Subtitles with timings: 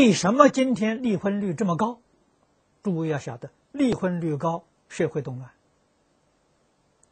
[0.00, 2.00] 为什么今天离婚率这么高？
[2.82, 5.50] 诸位要晓得，离婚率高，社会动乱。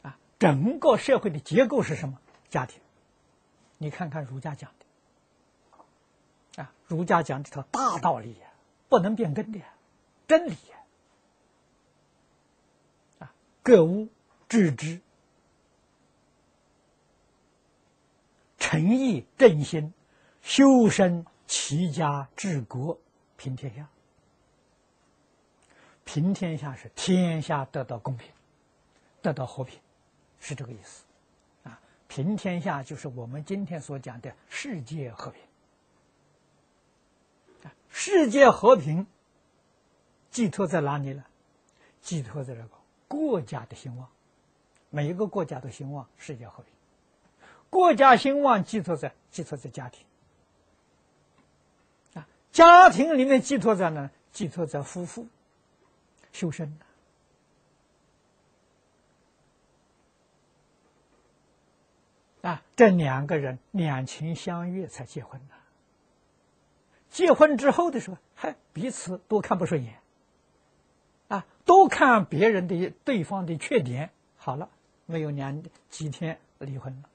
[0.00, 2.18] 啊，整个社会的结构是什么？
[2.48, 2.80] 家庭。
[3.76, 8.48] 你看看儒家讲的，啊，儒家讲这套大道理呀，
[8.88, 9.60] 不能变更的，
[10.26, 10.78] 真理呀。
[13.18, 14.08] 啊，各物
[14.48, 15.02] 致知，
[18.58, 19.92] 诚意正心，
[20.40, 21.26] 修身。
[21.48, 22.96] 齐家治国
[23.38, 23.88] 平天下，
[26.04, 28.30] 平天下是天下得到公平，
[29.22, 29.80] 得到和平，
[30.38, 31.04] 是这个意思，
[31.64, 35.42] 啊，平天下就是我们今天所讲的世界和平，
[37.88, 39.06] 世界和平
[40.30, 41.24] 寄托在哪里呢？
[42.02, 42.68] 寄托在这个
[43.08, 44.06] 国家的兴旺，
[44.90, 46.72] 每一个国家都兴旺，世界和平，
[47.70, 50.04] 国家兴旺寄托在寄托在家庭。
[52.58, 54.10] 家庭里面寄托在呢？
[54.32, 55.28] 寄托在夫妇
[56.32, 56.76] 修身
[62.42, 65.54] 的啊，这两个人两情相悦才结婚的。
[67.08, 70.00] 结婚之后的时候，还彼此都看不顺眼，
[71.28, 74.10] 啊，都看别人的对方的缺点。
[74.36, 74.68] 好了，
[75.06, 77.08] 没有两几天离婚了，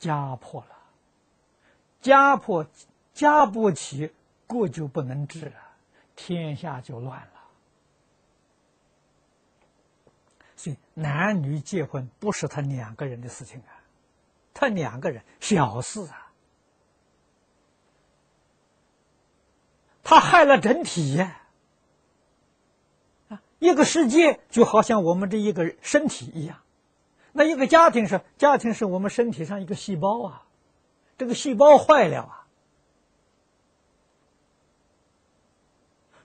[0.00, 0.74] 家破了。
[2.04, 2.66] 家破
[3.14, 4.12] 家不齐，
[4.46, 5.54] 国就不能治了，
[6.14, 7.28] 天下就乱了。
[10.54, 13.72] 所以男女结婚不是他两个人的事情啊，
[14.52, 16.30] 他两个人小事啊，
[20.02, 21.40] 他害了整体呀。
[23.30, 26.58] 啊，一个世界就好像我们这一个身体一样，
[27.32, 30.43] 那一个家庭是家庭是我们身体上一个细胞啊。
[31.16, 32.46] 这个细胞坏了啊，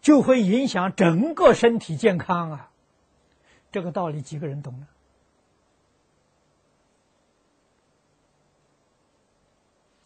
[0.00, 2.70] 就会影响整个身体健康啊。
[3.70, 4.86] 这个道理几个人懂呢？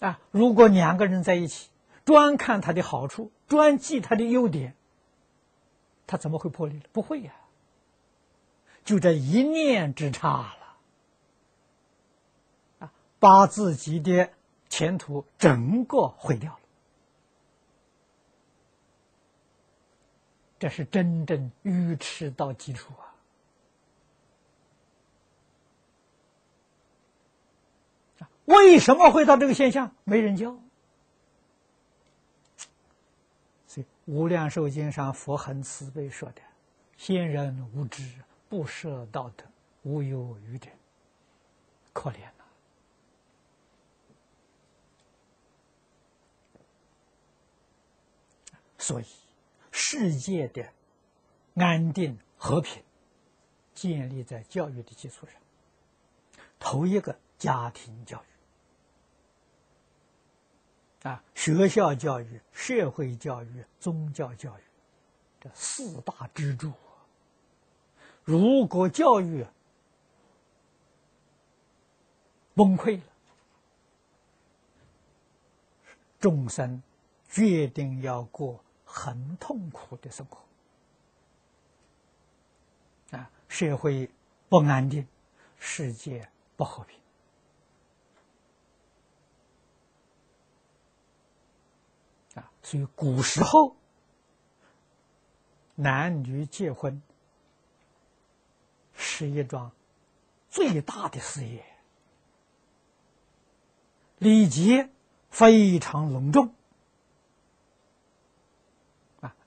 [0.00, 1.70] 啊，如果两个人在一起，
[2.04, 4.74] 专看他的好处，专记他的优点，
[6.08, 6.80] 他怎么会破裂？
[6.90, 7.32] 不会呀，
[8.84, 10.56] 就这一念之差
[12.80, 14.30] 了，啊，把自己的。
[14.72, 16.60] 前途整个毁掉了，
[20.58, 23.12] 这是真正愚痴到基础啊！
[28.46, 29.94] 为什么会到这个现象？
[30.04, 30.58] 没人教。
[33.66, 36.40] 所以《无量寿经》上佛很慈悲说的
[36.96, 38.10] ：“先人无知，
[38.48, 39.44] 不设道德，
[39.82, 40.70] 无有愚者，
[41.92, 42.16] 可怜。”
[48.82, 49.06] 所以，
[49.70, 50.68] 世界的
[51.54, 52.82] 安定和平
[53.74, 55.40] 建立在教育的基础上。
[56.58, 58.20] 头一个家庭教
[61.04, 64.62] 育，啊，学校教育、社会教育、宗教教育，
[65.40, 66.72] 这四大支柱。
[68.24, 69.46] 如果教育
[72.54, 73.04] 崩溃了，
[76.18, 76.82] 众生
[77.28, 78.58] 决定要过。
[78.94, 80.38] 很痛苦的生活
[83.16, 84.10] 啊，社会
[84.50, 85.08] 不安定，
[85.58, 87.00] 世界不和平
[92.34, 93.74] 啊，所以古时候
[95.74, 97.00] 男女结婚
[98.92, 99.72] 是一桩
[100.50, 101.64] 最大的事业，
[104.18, 104.90] 礼节
[105.30, 106.54] 非常隆重。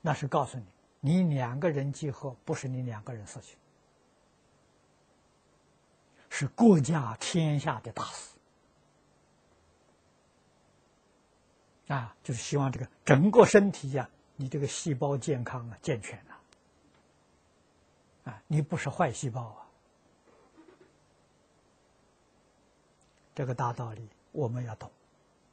[0.06, 0.60] 那是告诉
[1.00, 3.58] 你，你两个人结合不是你两个人事情，
[6.30, 8.36] 是国家天下的大事
[11.88, 12.16] 啊！
[12.24, 16.40] 就是希望这个整个身体呀，你这个细胞健康啊、健全啊，
[18.26, 19.66] 啊，你不是坏细胞啊！
[23.34, 24.92] 这个大道理我们要懂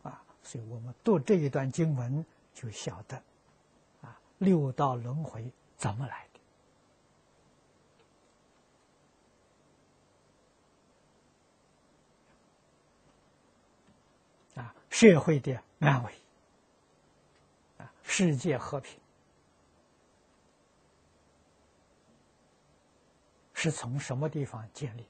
[0.03, 2.23] 啊，所以我们读这一段经文
[2.53, 3.23] 就晓得。
[4.43, 6.27] 六道轮回怎么来
[14.57, 14.61] 的？
[14.61, 16.13] 啊，社会的安危，
[17.79, 18.99] 啊，世界和平，
[23.55, 25.07] 是从什么地方建立？